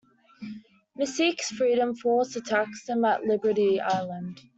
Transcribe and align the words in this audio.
Mystique's 0.97 1.51
Freedom 1.51 1.93
Force 1.95 2.35
attacks 2.35 2.87
them 2.87 3.05
at 3.05 3.23
Liberty 3.25 3.79
Island. 3.79 4.41